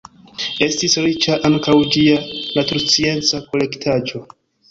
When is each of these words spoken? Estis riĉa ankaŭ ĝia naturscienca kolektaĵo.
Estis 0.67 0.95
riĉa 1.07 1.35
ankaŭ 1.49 1.75
ĝia 1.95 2.17
naturscienca 2.59 3.45
kolektaĵo. 3.51 4.27